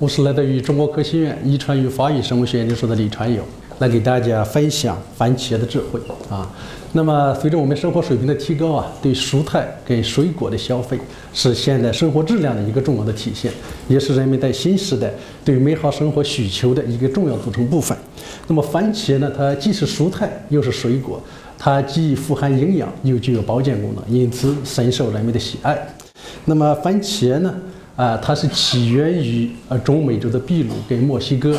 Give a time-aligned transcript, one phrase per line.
[0.00, 3.42] 我是来自于中国科学院遗传与发育生物学研究所的李传友，
[3.80, 6.00] 来给大家分享番茄的智慧
[6.30, 6.50] 啊。
[6.94, 10.98] 那么，随着我们生活水平的提高啊，对蔬菜跟水果的消费
[11.34, 13.52] 是现代生活质量的一个重要的体现，
[13.88, 15.12] 也是人们在新时代
[15.44, 17.94] 对美好生活需求的一个重要组成部分。
[18.46, 21.20] 那么，番茄呢，它既是蔬菜又是水果，
[21.58, 25.78] 它既富含营养又具有保健功能，因此深受人们的喜爱。
[26.46, 27.54] 那么，番茄呢？
[28.00, 31.54] 啊，它是起源于呃中美洲的秘鲁跟墨西哥，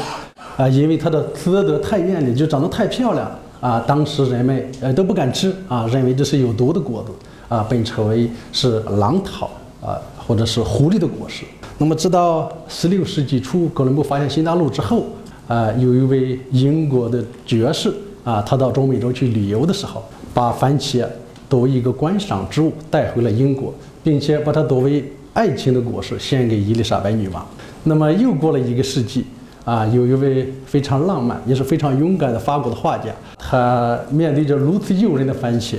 [0.58, 7.12] 啊，因为它的色泽太艳丽，就长得太漂亮啊，当时人们呃都不敢吃啊，认为这是有毒的果子
[7.48, 9.52] 啊，被称为是狼桃
[9.86, 11.46] 啊，或者是狐狸的果实。
[11.78, 15.06] 那么直到十六世纪初，哥伦布发现新大陆之后，
[15.48, 21.06] 啊，有一位英国的爵士啊，他到中美洲去旅游的时候，把番茄
[21.48, 23.72] 作为一个观赏植物带回了英国，
[24.04, 25.06] 并且把它作为。
[25.34, 27.46] 爱情的果实献给伊丽莎白女王。
[27.84, 29.26] 那么又过了一个世纪，
[29.64, 35.78] 啊，有一位非常浪漫也是非常勇敢的法国的画家，他面对着如此诱人的番茄，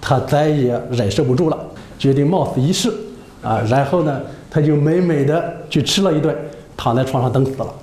[0.00, 1.58] 他再也忍受不住了，
[1.98, 2.92] 决定冒死一试，
[3.42, 6.34] 啊，然后呢，他就美美的去吃了一顿，
[6.76, 7.74] 躺在床上等死了，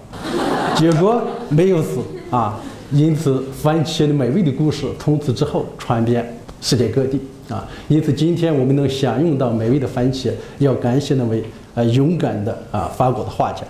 [0.75, 1.99] 结果没有死
[2.29, 2.59] 啊。
[2.91, 7.21] 因此，番茄的美味的故事从此之后传遍世界各地。
[7.51, 11.43] 啊，因此今天我们能享用到美味的番茄，要感谢那位
[11.75, 13.63] 呃勇敢的啊法国的画家。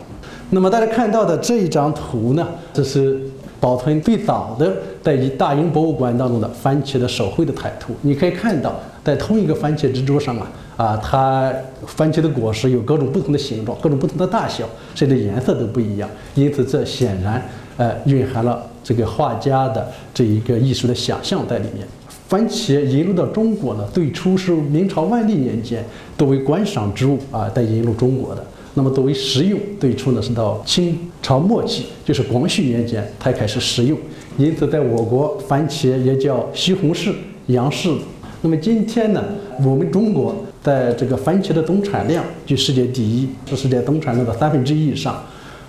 [0.51, 3.19] 那么大家看到的这一张图呢，这是
[3.59, 7.93] 保存最早的在大英博物馆当中的番茄的手绘的彩图。
[8.01, 11.53] 你可以看到，在同一个番茄之桌上啊，啊，它
[11.87, 16.09] 番茄的果实有各种不同的形状、各种不同的大小，甚至颜色都不一样。
[16.35, 17.41] 因此，这显然
[17.77, 21.87] 呃蕴含了这个画家的这一个艺术的想象在里面。
[22.31, 25.83] 番茄引入到中国呢，最初是明朝万历年间
[26.17, 28.41] 作为观赏植物啊，在引入中国的。
[28.73, 33.99] 那么作为食用，最初呢是到清朝末期，就是光绪年间才开始食用。
[34.37, 37.11] 因此，在我国，番茄也叫西红柿、
[37.47, 37.97] 洋柿。
[38.41, 39.21] 那么今天呢，
[39.65, 40.33] 我们中国
[40.63, 45.21] 在这个番茄的总产量居世界第一，是世界总产量的三分之一以上。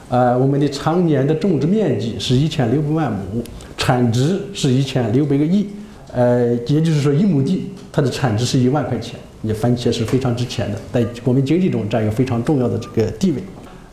[0.09, 3.43] 呃，我们的常年的种植面积是一千六百万亩，
[3.77, 5.67] 产值是一千六百个亿。
[6.15, 13.43] 呃，也就是说，一亩地它的产值是一万块钱，你番茄是非常值钱的，在国民经济中占有非常重要的这个地位。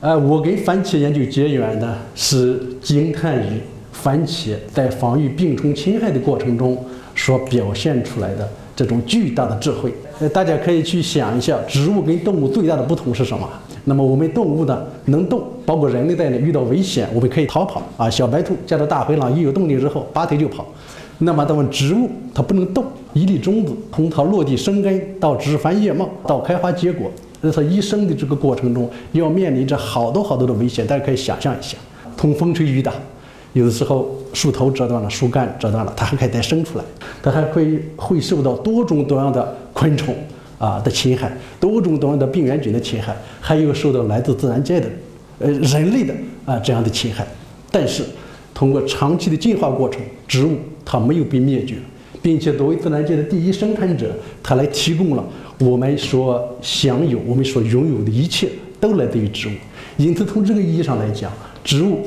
[0.02, 6.78] 呃，我跟番茄研究结缘呢，是惊叹于番茄在防御病虫侵害的过程中
[7.16, 9.94] 所表现出来的这种巨大的智慧。
[10.20, 13.50] 呃，大家可以去想一下，植物跟动物最大的不同是什么？
[13.86, 18.10] 那么我们动物呢，能动，包括人类在内，遇到危险我们可以逃跑啊。
[18.10, 20.66] 小白兔见到大灰狼一有动静之后，拔腿就跑。
[21.20, 27.12] 那么，咱们植物它不能动，一粒种子从它落地生根到枝繁叶茂到开花结果，
[27.44, 30.88] 在它一生的这个过程中，要面临着好多好多的危险。
[30.88, 31.78] 大家可以想象一下，
[32.16, 32.94] 从风吹雨打，
[33.52, 36.84] 有的时候树头折断了，树干折断了，它还可以再生出来，
[37.22, 40.16] 它还会会受到多种多样的昆虫
[40.58, 44.88] 啊的侵害，多种多样的病原菌的侵害，还有受到来自自然界的，
[45.40, 46.14] 呃人类的
[46.46, 47.28] 啊这样的侵害。
[47.70, 48.04] 但是，
[48.60, 50.58] 通过长期的进化过程，植物。
[50.84, 51.76] 它没有被灭绝，
[52.22, 55.24] 并且作为自然界的第一生产者，它来提供了
[55.60, 58.50] 我们所享有、我们所拥有的一切，
[58.82, 59.52] 都来自于植物。
[59.96, 61.32] 因此，从这个意义上来讲，
[61.64, 62.00] 植物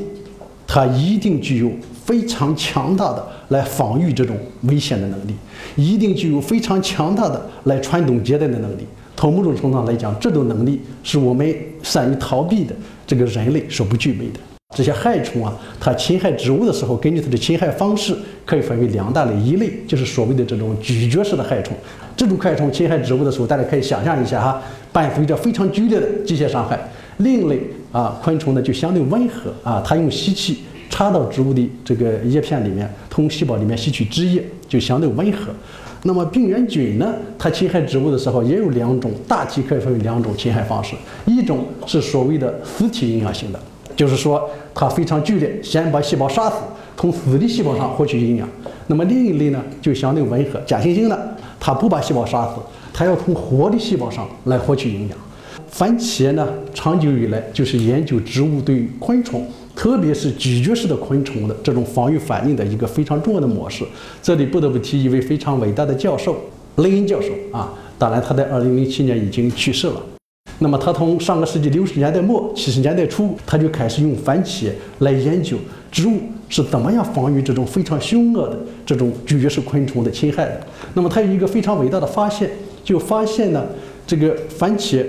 [0.67, 1.71] 它一定具有
[2.05, 5.35] 非常强大的来防御这种危险的能力，
[5.75, 8.83] 一定具有非常强大的来传宗接代的能力。
[9.17, 12.75] 从某种程度上来讲，这种能力是我们善于逃避的
[13.07, 14.52] 这个人类所不具备的。
[14.75, 18.17] 这些害虫啊，它侵害植物的时候，根据它的侵害方式，
[18.47, 19.37] 可以分为两大类。
[19.37, 21.77] 一类就是所谓的这种咀嚼式的害虫，
[22.17, 24.63] 这种害虫侵害植物的时候，大家可以想象一下哈，
[24.93, 26.79] 伴随着非常剧烈的机械伤害。
[27.19, 27.61] 另一类
[27.93, 35.53] 啊，昆虫呢就相对温和啊，它用吸气插到植物的这个叶片里面，从细胞里面吸取汁液，就相对温和。
[36.05, 40.97] 那么病原菌呢，它侵害植物的时候也有两种，大体可以分为两种侵害方式，
[41.27, 43.61] 一种是所谓的死体营养型的。
[43.97, 46.57] 就是说，它非常剧烈，先把细胞杀死，
[46.97, 48.49] 从死的细胞上获取营养。
[48.87, 52.61] 那么另一类呢，就相对温和，假惺惺的，它不把细胞杀死，
[52.93, 55.19] 它要从活的细胞上来获取营养。
[55.69, 63.85] 番茄呢，长久以来就是研究植物对昆虫，特别是咀嚼式的昆虫的这种防御反应的一个非常重要的模式。
[64.23, 66.37] 这里不得不提一位非常伟大的教授，
[66.77, 70.12] 雷恩教授啊，当然他在2007年已经去世了。
[70.63, 74.71] 那么，他从上个世纪六十年代末、七十年代初，他就开始用番茄
[75.01, 75.57] 来研究
[75.91, 78.57] 植物是怎么样防御这种非常凶恶的
[78.87, 80.61] 这种咀嚼式昆虫的侵害的。
[80.95, 82.49] 那么，他有一个非常伟大的发现，
[82.85, 83.67] 就发现呢，
[84.07, 85.05] 这个番茄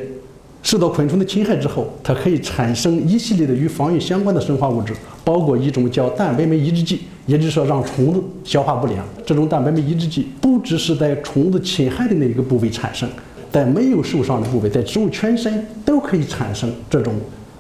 [0.64, 9.06] 受到昆虫的侵害之后，它可以产生一系列的与防御相关的生化物质，包括一种叫蛋白酶抑制剂，也就是说让虫子消化不良。
[9.24, 13.08] 这种蛋白酶抑制剂不只是在虫子侵害的那一个部位产生，
[13.54, 17.14] 在没有受伤的部位，在植物全身都可以产生这种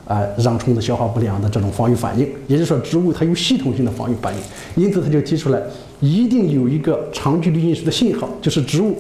[0.07, 2.28] 啊让虫子消化不良的这种防御反应。
[2.48, 5.62] 也就是说，植物它有系统性的防御反应，因此他就提出来，
[6.00, 8.98] 一定有一个长距离运输的信号，就是植物。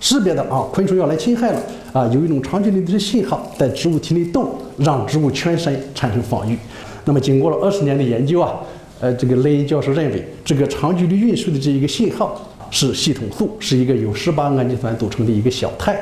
[0.00, 1.62] 识别的啊，昆虫要来侵害了
[1.94, 6.58] 啊，有一种长距离的信号在植物体内动，让植物全身产生防御。
[7.06, 8.52] 那么经过了二十年的研究啊，
[9.00, 12.38] 呃，这个雷恩教授认为，这个长距离运输的这一个信号
[12.70, 15.96] 是系统素，是一个由十八氨基酸组成的一个小肽。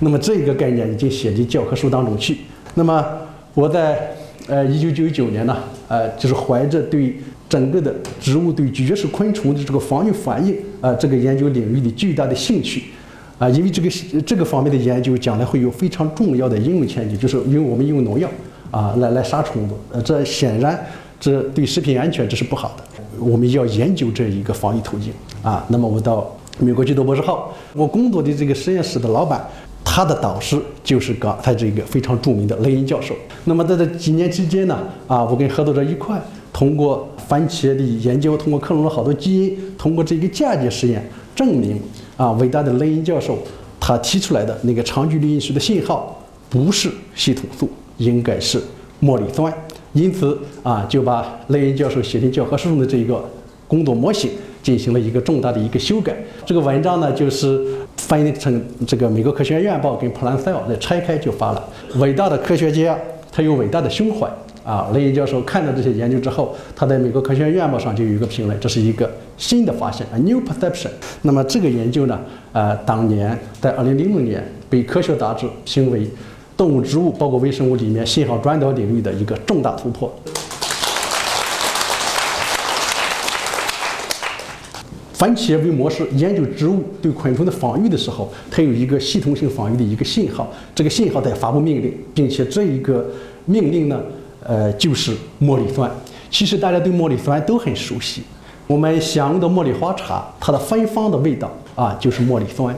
[0.00, 2.38] 那么这个概念已经写进教科书当中去。
[2.74, 3.04] 那么
[3.54, 4.14] 我在
[4.46, 5.56] 呃一九九九年呢，
[5.88, 7.16] 呃，就是怀着对
[7.48, 12.84] 整个的植物对绝式昆虫的这个防御反应啊这个研究领域的巨大的兴趣。
[13.36, 13.90] 啊，因为这个
[14.22, 18.28] 这个方面的研究将来会有非常重要的应用前景，就是因为我们用农药
[18.70, 20.86] 啊来来杀虫子，呃，这显然
[21.18, 22.84] 这对食品安全这是不好的。
[23.18, 25.12] 我们要研究这一个防御途径
[25.42, 25.66] 啊。
[25.68, 29.44] 那么我到美国去读博士后，我工作的这个实验室的老板，
[29.94, 33.14] 他的导师就是刚才这个非常著名的雷恩教授。
[33.44, 34.76] 那么在这几年之间呢，
[35.06, 36.20] 啊，我跟合作者一块
[36.52, 41.80] 通过番茄的研究，通过克隆了好多基因，通过这个嫁接实验证明。
[42.16, 43.38] 啊，伟大的雷恩教授
[43.78, 46.20] 他提出来的那个长距离运输的信号
[46.50, 48.60] 不是系统素，应该是
[49.00, 49.54] 茉莉酸。
[49.92, 53.24] 因此啊，就把雷恩教授写进教科书中的这一个
[53.68, 54.32] 工作模型
[54.64, 56.12] 进行了一个重大的一个修改。
[56.44, 57.64] 这个文章呢，就是
[57.98, 61.62] 翻译成这个美国科学院院报跟《Plant Cell》来拆开就发了。
[61.98, 62.98] 伟大的科学家，
[63.30, 64.28] 他有伟大的胸怀。
[64.64, 70.88] 啊，雷恩教授看到这些研究之后，他在美国科学院院报上就有一个评论，这是一个新的发现，a new perception。
[71.20, 72.18] 那么这个研究呢，
[72.52, 76.08] 呃，当年在二零零六年被科学杂志评为
[76.56, 80.10] 动物、植物包括微生物里面信号传导领域的一个重大突破。
[85.24, 93.06] 番茄为模式研究植物对昆虫的防御的时候，它有一个系统性防御的一个信号，这个信号在发布命令，并且这一个
[93.46, 93.98] 命令呢。
[94.46, 95.90] 呃，就是茉莉酸。
[96.30, 98.22] 其实大家对茉莉酸都很熟悉。
[98.66, 102.70] 我们享用的茉莉花茶，它的芬芳的味道啊，就是茉莉酸；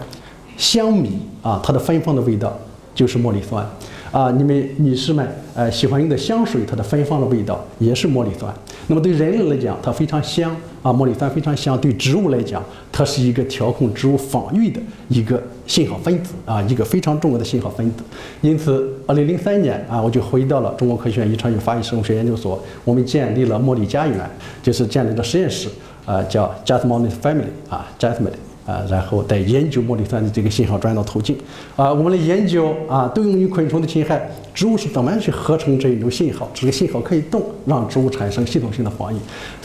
[0.56, 2.56] 香米啊，它的芬芳的味道
[2.94, 3.68] 就是茉莉酸。
[4.12, 8.52] 啊，你们女士们，呃，喜欢用的香水，它的芬芳的味道也是茉莉酸。
[8.86, 11.76] 那么对人类来讲，它非常香啊，茉莉酸非常香。
[11.80, 12.62] 对植物来讲，
[12.92, 18.04] 它是一个调控植物防御的一个信号分子啊，一个非常重要的信号分子。
[18.40, 24.18] 因此，二零零三年啊，我就回到了中国科学院遗传与发育生物学研究所，我们建立了茉莉家园，
[24.62, 25.68] 就是建立了实验室，
[26.04, 28.30] 啊，叫 Jasmine Family 啊，Jasmine。
[28.66, 31.36] 啊，然后再研究茉莉酸的这个信号传导途径。
[31.76, 36.50] 啊，我们来研究啊，对应于昆虫的侵害，植物是怎么样去合成这一种信号？
[36.52, 39.16] 这个信号可以动，让植物产生系统性的防御。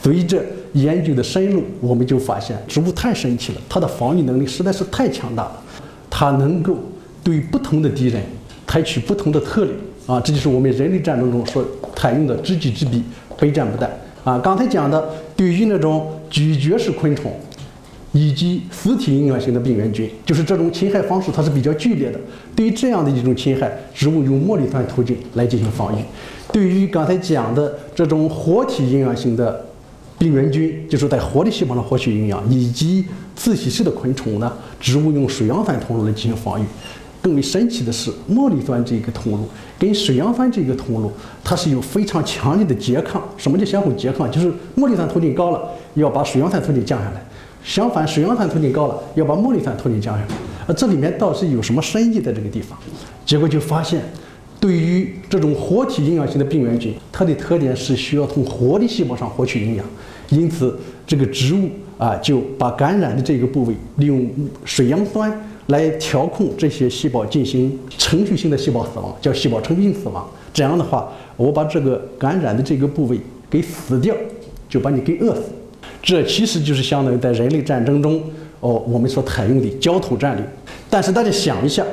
[0.03, 0.39] 随着
[0.73, 5.61] 研究的深入，我们就发现植物太神奇了，它的防御能力实在是太强大了。
[6.07, 6.77] 它能够
[7.23, 8.21] 对不同的敌人
[8.67, 9.73] 采取不同的策略。
[10.05, 11.65] 啊，这就是我们人类战争中所
[11.95, 13.03] 采用的知己知彼，
[13.37, 13.87] 非战不殆。
[14.23, 17.31] 啊，刚才讲的对于那种咀嚼式昆虫。
[18.13, 22.19] 以及实体营养型的病原菌，就是这种侵害方式，它是比较剧烈的。
[22.55, 26.03] 对于这样的一种侵害，植物用茉莉酸途径来进行防御。
[26.51, 29.65] 对于刚才讲的这种活体营养型的
[30.19, 36.65] 病原菌，就是在活的细胞上获取营养，以及自吸式的昆虫呢，植物用水杨酸通路来进行防御。
[37.21, 39.47] 更为神奇的是，茉莉酸这个通路
[39.79, 41.11] 跟水杨酸这个通路，
[41.43, 43.23] 它是有非常强烈的拮抗。
[43.37, 44.29] 什么叫相互拮抗？
[44.29, 45.61] 就是茉莉酸途径高了，
[45.93, 47.23] 要把水杨酸途径降下来。
[47.63, 50.35] 相反，水杨酸途径高了，要把茉莉酸途径降下来。
[50.67, 52.77] 呃，这里面到底有什么深意在这个地方？
[53.25, 54.01] 结果就发现，
[54.59, 59.85] 对于这种活体营养型的病原菌，它的特点是需要从活的细胞上获取营养，
[60.29, 64.29] 因此这个植物啊就把感染的这个部位利用
[64.65, 65.31] 水杨酸
[65.67, 70.27] 来调控这些细胞进行程序性的细胞死亡，叫细胞程序性死亡。
[70.53, 74.15] 这样的话，我把这个感染的这个部位给死掉，
[74.67, 75.43] 就把你给饿死。
[76.01, 78.21] 这其实就是相当于在人类战争中，
[78.59, 80.45] 哦，我们所采用的焦土战略。
[80.89, 81.85] 但是大家想一下，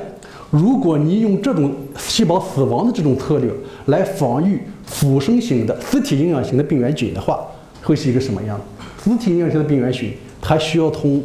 [0.50, 3.50] 如果你用这种细胞死亡的这种策略
[3.86, 7.38] 来防御腐生型的实体营养型的病原菌的话，
[7.82, 8.58] 会是一个什么样
[9.04, 11.22] 实体营养型的病原菌，它需要从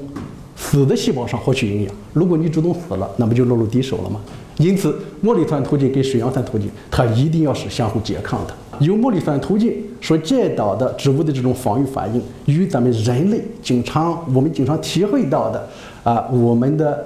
[0.56, 1.96] 死的细胞上获取营养。
[2.12, 4.20] 如果你主动死了，那不就落入敌手了吗？
[4.58, 8.54] 因此，茉莉酸途径跟水杨酸途径，它一定要是相互拮抗的。
[8.80, 15.68] 由茉莉酸途径所见到的植物的这种防御反应，与咱们人类经常我们经常体会到的
[16.04, 17.06] 啊，我们的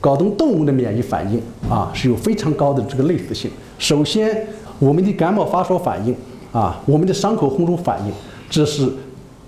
[0.00, 1.40] 搞动动物的免疫反应
[1.70, 3.50] 啊，是有非常高的这个类似性。
[3.78, 4.46] 首先，
[4.78, 6.14] 我们的感冒发烧反应
[6.52, 8.12] 啊，我们的伤口红肿反应，
[8.50, 8.88] 这是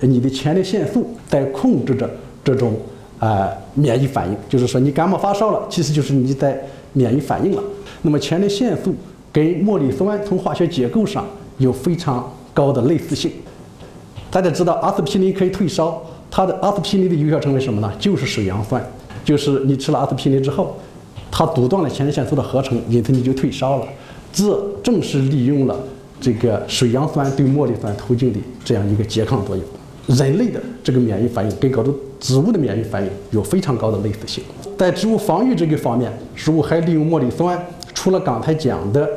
[0.00, 2.08] 你的前列腺素在控制着
[2.42, 2.74] 这种
[3.18, 4.36] 啊免疫反应。
[4.48, 6.58] 就是说，你感冒发烧了，其实就是你在
[6.94, 7.62] 免疫反应了。
[8.02, 8.94] 那么，前列腺素
[9.32, 11.24] 跟莫里酸从化学结构上
[11.58, 13.30] 有非常高的类似性。
[14.30, 17.90] 大家知道，阿司匹林可以退烧，它的阿司匹林的有效成分什么呢？
[17.98, 18.84] 就是水杨酸。
[19.24, 20.76] 就是你吃了阿司匹林之后，
[21.30, 23.86] 它阻断了前列腺素的合成，因此你就退烧了。
[24.32, 25.76] 这正是利用了
[26.20, 29.64] 这个水杨酸对莫里酸途径的这样一个拮抗作用。
[30.06, 34.44] 人类的这个免疫反应跟搞的植物的免疫反应有非常高的类似性。
[34.78, 37.58] 在植物防御这个方面，植物还利用莫里酸，
[37.94, 39.08] 除了刚才讲的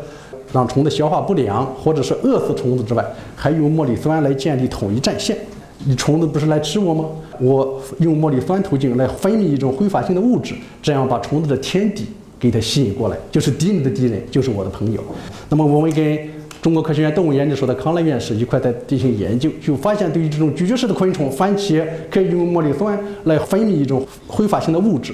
[0.51, 5.37] 让虫子消化不良或者是饿死虫子之外，还用莫里酸来建立统一战线。
[5.85, 7.05] 你虫子不是来吃我吗？
[7.39, 12.05] 我用莫里酸途径来分泌一种挥发性的物质，这样把虫子的天敌
[12.37, 15.01] 给它吸引过来，就是敌人的敌人就是我的朋友。
[15.47, 16.19] 那么我们跟
[16.61, 25.13] 中国科学院动物研究所的康乐院士一块在进行研究，就发现对于这种咀嚼式的昆虫，番茄可以用莫里酸来分泌一种挥发性的物质，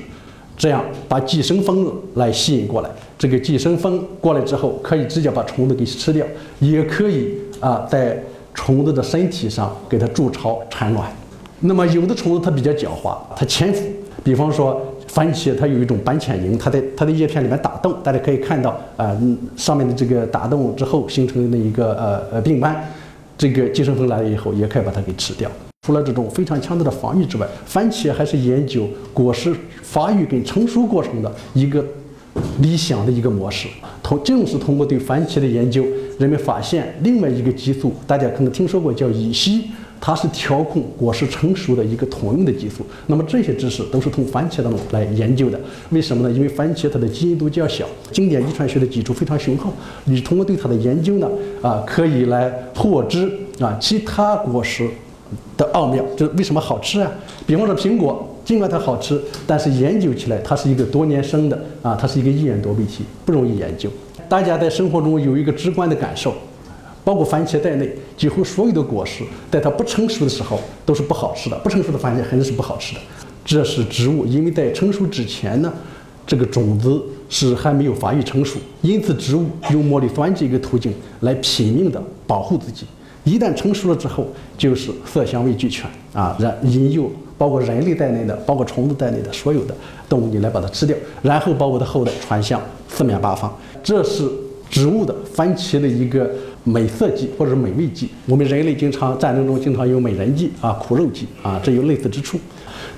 [0.57, 2.89] 这样把寄生蜂来吸引过来。
[3.17, 6.25] 这个寄生蜂过来之后，可以直接把虫子给吃掉，
[6.59, 8.17] 也可以啊在。
[8.57, 11.05] 虫子的身体上给它筑巢产卵，
[11.59, 13.83] 那么有的虫子它比较狡猾，它潜伏。
[14.23, 19.13] 比方说番茄，它有一种斑潜蝇，它在它的叶片里面打洞，大家可以看到啊，
[19.57, 22.81] 上面的这个打洞之后形成的一个呃呃病斑，
[23.37, 25.51] 这个寄生蜂来了以后也可以把它给吃掉。
[25.85, 31.85] 除了这种非常强大的防御之外，番茄还是研究果实发育跟成熟过程的一个
[32.59, 33.67] 理想的一个模式。
[34.01, 35.85] 同正是通过对番茄的研究。
[36.17, 39.65] 人们发现另外一个激素，大家可能听说过，叫乙烯，
[39.99, 42.83] 它是调控果实成熟的一个通用的激素。
[43.05, 45.59] 那么这些知识都是从番茄当中来研究的。
[45.91, 46.33] 为什么呢？
[46.33, 49.71] 因为番茄它的基因都较小，经典遗传学的基础非常雄厚。
[50.05, 51.29] 你通过对它的研究呢，
[51.61, 54.89] 啊，可以来获知啊其他果实
[55.57, 57.11] 的奥妙，就是为什么好吃啊？
[57.45, 63.89] 比方说苹果，尽管它好吃，但是研究起来它是一个多年生的啊，它是一个一眼躲避体，不容易研究。
[64.27, 66.33] 大家在生活中有一个直观的感受，
[67.03, 71.57] 包括番茄在内，几乎所有的果实，在它不成熟的时候都是不好吃的。
[71.59, 73.01] 不成熟的番茄肯定是不好吃的。
[73.43, 75.71] 这是植物，因为在成熟之前呢，
[76.25, 82.87] 这个种子是还没有发育成熟，因此植物用茉莉酸这个途径来拼命的保护自己。
[83.25, 84.25] 一旦成熟了之后，
[84.57, 89.75] 就是色香味俱全啊，然引诱包括人类在内的，包括虫子在内的所有的
[90.07, 93.53] 动物，你来把它吃掉，然后把我的后代传向四面八方。
[93.83, 94.29] 这是
[94.69, 96.29] 植物的番茄的一个
[96.63, 98.09] 美色剂或者是美味剂。
[98.25, 102.39] 我们人类经常战争中经常有美人计啊、苦肉计啊，这有类似之处。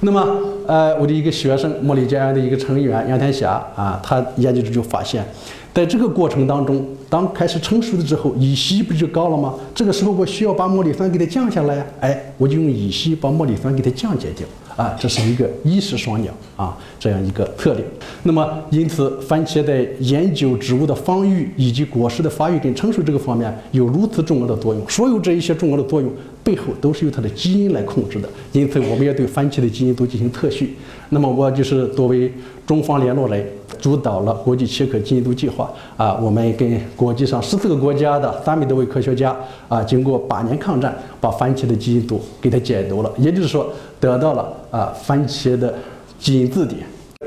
[0.02, 0.24] 那么，
[0.68, 5.26] 呃，我的一个学生茉莉家园的一个成员杨天霞啊，他研究就发现，
[5.74, 9.54] 在这个过程当中，当开始成熟了之后，乙烯不就高了吗？
[9.74, 14.46] 这个时候我需要把茉莉酸给它降下来呀，哎，我就用乙烯把茉莉酸给它降解掉。
[14.76, 17.84] 啊，这是一个一石双鸟啊，这样一个策略。
[18.22, 24.88] 那么，因此，番茄在研究植物的防御以及果实的发育跟成熟这个方面有如此重要的作用。
[24.88, 26.12] 所有这一些重要的作用
[26.44, 28.30] 背后都是由它的基因来控制的。
[28.52, 30.76] 因此，我们要对番茄的基因都进行特序。
[31.10, 32.32] 那么，我就是作为
[32.66, 33.46] 中方联络人，
[33.80, 36.18] 主导了国际切克基因读计划啊。
[36.22, 39.36] 我们跟国际上十四个国家的三百多位科学家
[39.68, 43.12] 啊，经过八年抗战，把番茄的基因组给它解读了。
[43.18, 43.70] 也就是说。
[44.00, 45.74] 得到了啊，番茄的
[46.20, 46.82] 基因字典。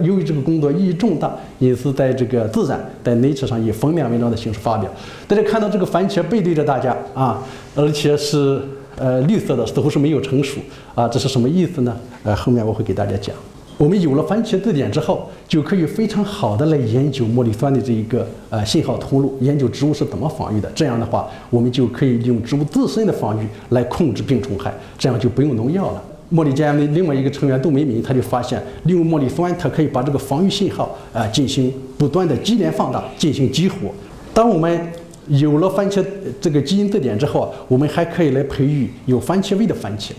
[0.05, 4.89] 由于这个工作意义重大，因此在这个《自然》在《Nature》上以封面文章的形式发表。
[5.27, 7.43] 大家看到这个番茄背对着大家啊，
[7.75, 8.63] 而且是
[8.97, 10.61] 呃绿色的，似乎是没有成熟
[10.95, 11.97] 啊，这是什么意思呢？
[12.23, 13.35] 呃，后面我会给大家讲。
[13.79, 20.71] 我们有了番茄字典之后，就可以非常好的来研究茉莉酸的这一个呃信号通路，研究植物是怎么防御的。
[20.75, 26.03] 这样的话，我们就可以利用植物自身的防御来控制病虫害，这样就不用农药了。
[26.31, 33.89] 茉莉家的另外一个成员杜美敏，他就发现利用茉莉酸，它可以把这个防御信号啊进行不断的接连放大，进行激活。
[34.35, 34.93] 当我们
[35.29, 36.05] 有了番茄
[36.41, 40.11] 这个基因字典之后啊，我们还可以来培育有番茄味的番茄。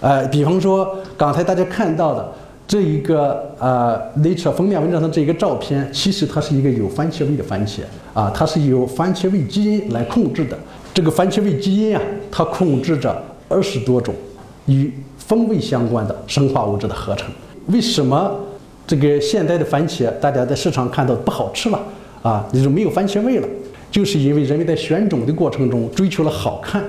[0.00, 2.32] 呃，比方说刚才大家看到的
[2.68, 7.80] 这一个呃 Nature 封面文章的这一个照片，其实它是一个有番茄味的番茄
[8.14, 10.56] 啊，它是由番茄味基因来控制的。
[10.94, 14.14] 这个番茄味基因啊，它控制着二十多种
[14.66, 17.28] 与风味相关的生化物质的合成，
[17.68, 18.32] 为什么
[18.86, 21.80] 这个现在的番茄大家在市场看到不好吃了
[22.22, 22.46] 啊？
[22.52, 23.48] 也就没有番茄味了，
[23.90, 26.82] 就是因为人们在选种的过程中追求了好看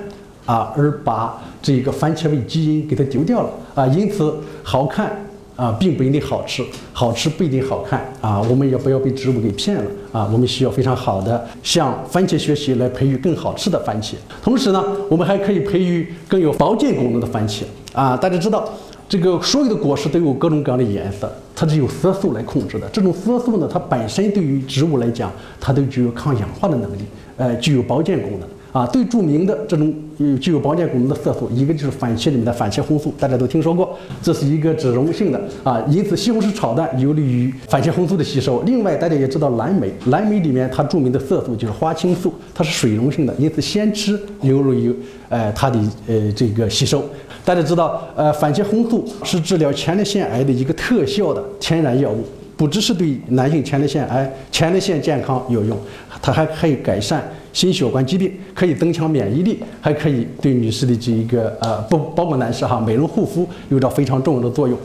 [0.46, 3.86] 啊，而把这个番茄味基因给它丢掉了啊。
[3.88, 5.24] 因此，好看
[5.56, 8.40] 啊，并不一定好吃，好吃不一定好看啊。
[8.48, 10.28] 我们也不要被植物给骗了啊。
[10.32, 14.14] 我们需要非常好的向番茄学习，来培育更好吃的番茄。
[14.42, 18.16] 同时呢，我们还可以培育更有保健功能的番茄啊。
[18.16, 18.68] 大家知道，
[19.08, 21.30] 这个所有的果实都有各种各样的颜色，
[21.62, 22.88] 它是由色素来控制的。
[22.88, 27.02] 这种色素呢，它本身对于植物来讲，它都具有抗氧化的能力，
[27.36, 28.48] 呃，具有保健功能。
[28.72, 29.94] 啊，最著名的这种
[30.40, 38.62] 具有保健功能的色素，一个就是番茄里面的番茄红素，大家都听说过，这是一个脂溶性的啊，因此西红柿炒蛋有利于番茄红素的吸收。
[38.62, 44.94] 另外，大家也知道蓝莓，蓝莓里面它著名的色素就是花青素，它是水溶性的，因此先吃有利于
[45.28, 47.04] 呃它的呃这个吸收。
[47.44, 52.24] 大家知道，呃，番茄红素是治疗前列腺癌的一个特效的天然药物。
[52.56, 55.76] 不只是对男性前列腺癌、前列腺健康有用，
[56.20, 64.78] 它还可以改善心血管疾病，可以增强免疫力，还可以对女士的这一个呃不包括男士哈美容护肤有着非常重要的作用。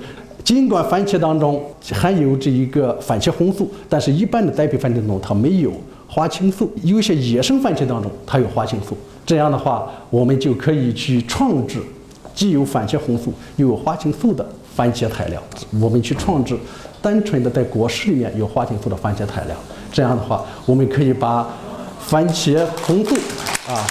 [0.44, 5.72] 尽管番茄当中含有这一个番茄红素，但是一般的栽培番茄当中它没有
[6.08, 8.98] 花青素，有些野生番茄当中它有花青素。
[9.26, 11.80] 这样的话，我们就可以去创制
[12.34, 14.48] 既有番茄红素又有花青素的
[14.78, 15.42] 番茄材料，
[15.82, 16.56] 我们去创制。
[17.02, 19.56] 单纯的在果实里面有花青素的番茄材料，
[19.92, 21.48] 这样的话，我们可以把
[22.00, 23.16] 番茄红素
[23.68, 23.86] 啊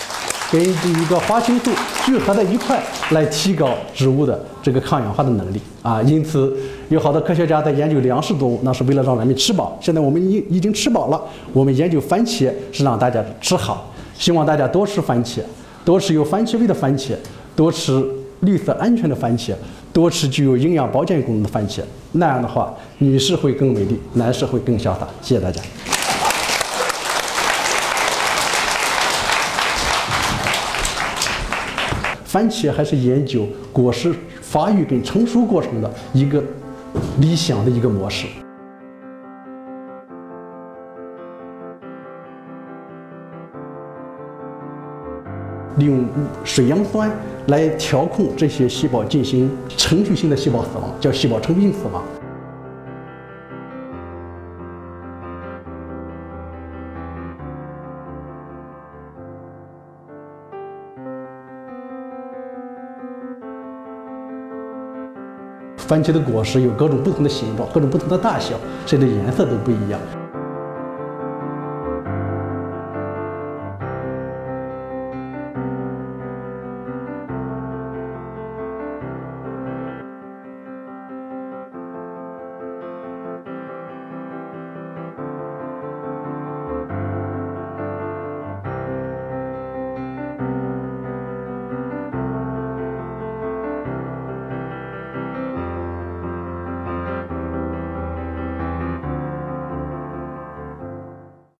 [0.50, 1.71] 跟这一个花青素
[2.05, 6.02] 聚合在一块，来提高植物的这个抗氧化的能力啊。
[6.02, 6.55] 因此，
[6.88, 9.76] 有好多科学家在研究粮食作物，那是为了让人们吃饱。
[9.81, 11.21] 现在我们已已经吃饱了，
[11.52, 13.93] 我们研究番茄是让大家吃好。
[14.19, 15.40] 希望大家多吃番茄，
[15.85, 17.14] 多吃有番茄味的番茄，
[17.55, 18.05] 多吃
[18.40, 19.55] 绿色安全的番茄。
[19.93, 21.81] 多吃具有营养保健功能的番茄，
[22.12, 25.09] 那样的话，女士会更美丽，男士会更潇洒。
[25.23, 25.62] 谢谢大家。
[32.25, 36.43] 番茄还是研究果实发育跟成熟过程的一个
[37.19, 38.26] 理想的一个模式。
[45.79, 46.07] 利用
[46.44, 47.11] 水杨酸
[47.48, 52.02] 来调控这些细胞进行程序性的细胞死亡，叫细胞程序性死亡。
[65.76, 70.00] 番茄的果实有各种不同的形状，各种不同的大小，甚至颜色都不一样。